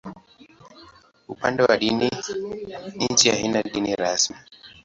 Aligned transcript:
Upande 1.27 1.63
wa 1.63 1.77
dini, 1.77 2.09
nchi 3.09 3.29
haina 3.29 3.63
dini 3.63 3.95
rasmi. 3.95 4.35